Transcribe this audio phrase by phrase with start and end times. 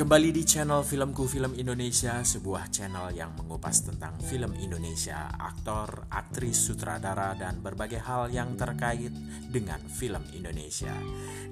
[0.00, 6.56] Kembali di channel Filmku Film Indonesia, sebuah channel yang mengupas tentang film Indonesia, aktor, aktris,
[6.56, 9.12] sutradara, dan berbagai hal yang terkait
[9.52, 10.96] dengan film Indonesia.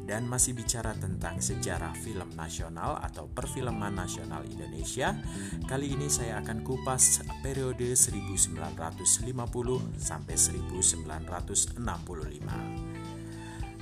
[0.01, 5.13] Dan masih bicara tentang sejarah film nasional atau perfilman nasional Indonesia.
[5.69, 8.57] Kali ini saya akan kupas periode 1950
[10.01, 12.98] sampai 1965.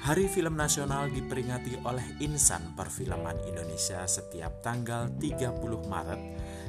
[0.06, 6.22] Hari Film Nasional diperingati oleh Insan Perfilman Indonesia setiap tanggal 30 Maret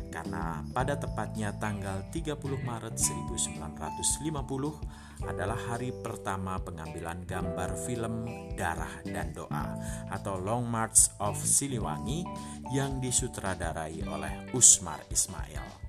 [0.10, 2.34] karena pada tepatnya tanggal 30
[2.66, 8.26] Maret 1950 adalah hari pertama pengambilan gambar film
[8.58, 9.70] Darah dan Doa
[10.10, 12.26] atau Long March of Siliwangi
[12.74, 15.87] yang disutradarai oleh Usmar Ismail.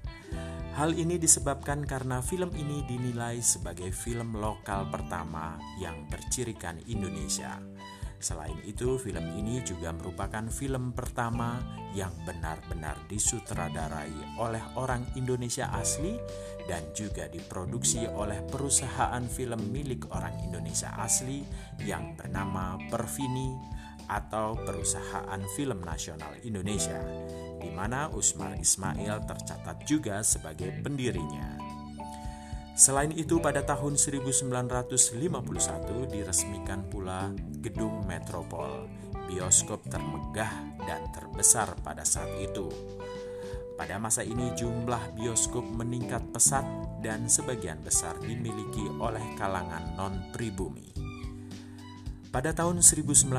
[0.79, 7.59] Hal ini disebabkan karena film ini dinilai sebagai film lokal pertama yang bercirikan Indonesia.
[8.19, 11.63] Selain itu, film ini juga merupakan film pertama
[11.95, 16.19] yang benar-benar disutradarai oleh orang Indonesia asli
[16.67, 21.47] dan juga diproduksi oleh perusahaan film milik orang Indonesia asli
[21.83, 23.55] yang bernama Perfini
[24.09, 26.99] atau Perusahaan Film Nasional Indonesia
[27.59, 31.59] di mana Usmar Ismail tercatat juga sebagai pendirinya.
[32.79, 34.55] Selain itu pada tahun 1951
[36.15, 38.87] diresmikan pula Gedung Metropol,
[39.27, 42.71] bioskop termegah dan terbesar pada saat itu.
[43.75, 46.67] Pada masa ini jumlah bioskop meningkat pesat
[47.03, 51.08] dan sebagian besar dimiliki oleh kalangan non-pribumi.
[52.29, 53.33] Pada tahun 1955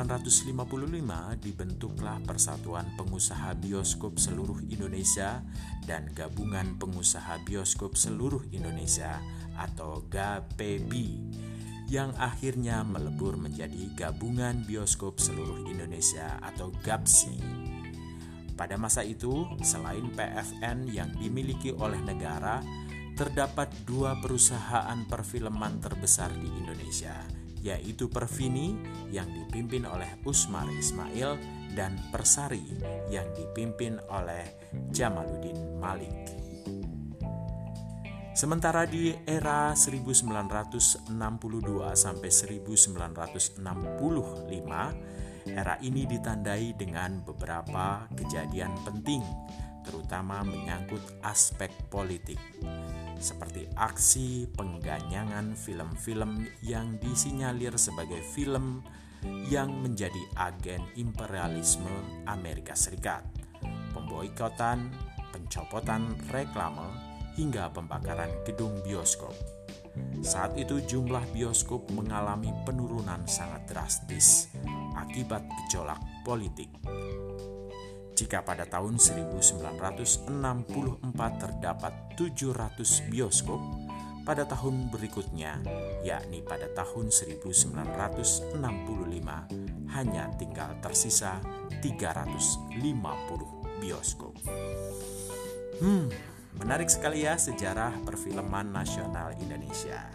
[1.46, 5.46] dibentuklah Persatuan Pengusaha Bioskop Seluruh Indonesia
[5.86, 9.22] dan Gabungan Pengusaha Bioskop Seluruh Indonesia
[9.54, 10.90] atau GAPB
[11.86, 17.38] yang akhirnya melebur menjadi Gabungan Bioskop Seluruh Indonesia atau GAPSI.
[18.58, 22.66] Pada masa itu, selain PFN yang dimiliki oleh negara,
[23.14, 28.76] terdapat dua perusahaan perfilman terbesar di Indonesia, yaitu Perfini
[29.12, 31.38] yang dipimpin oleh Usmar Ismail
[31.76, 32.64] dan Persari
[33.12, 34.44] yang dipimpin oleh
[34.90, 36.40] Jamaluddin Malik.
[38.34, 41.12] Sementara di era 1962
[41.92, 43.60] sampai 1965,
[45.50, 49.20] era ini ditandai dengan beberapa kejadian penting,
[49.84, 52.40] terutama menyangkut aspek politik
[53.20, 58.82] seperti aksi pengganyangan film-film yang disinyalir sebagai film
[59.52, 63.28] yang menjadi agen imperialisme Amerika Serikat,
[63.92, 64.88] pemboikotan,
[65.36, 66.88] pencopotan reklame,
[67.36, 69.36] hingga pembakaran gedung bioskop.
[70.24, 74.52] Saat itu jumlah bioskop mengalami penurunan sangat drastis
[74.96, 76.72] akibat gejolak politik.
[78.20, 80.28] Jika pada tahun 1964
[81.40, 83.64] terdapat 700 bioskop,
[84.28, 85.64] pada tahun berikutnya,
[86.04, 88.60] yakni pada tahun 1965,
[89.96, 91.40] hanya tinggal tersisa
[91.80, 92.84] 350
[93.80, 94.36] bioskop.
[95.80, 96.12] Hmm,
[96.60, 100.12] menarik sekali ya sejarah perfilman nasional Indonesia.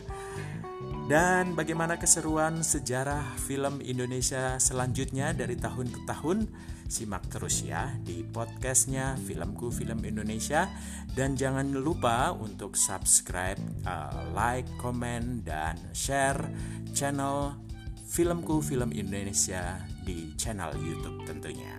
[1.05, 6.49] Dan bagaimana keseruan sejarah film Indonesia selanjutnya dari tahun ke tahun?
[6.89, 10.65] Simak terus ya di podcastnya Filmku Film Indonesia
[11.13, 16.41] dan jangan lupa untuk subscribe, uh, like, komen, dan share
[16.97, 17.53] channel
[18.09, 21.77] Filmku Film Indonesia di channel YouTube tentunya.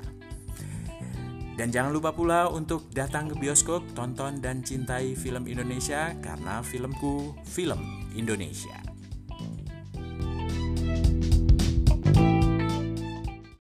[1.57, 7.33] Dan jangan lupa pula untuk datang ke bioskop, tonton dan cintai film Indonesia karena filmku
[7.41, 7.81] film
[8.13, 8.94] Indonesia.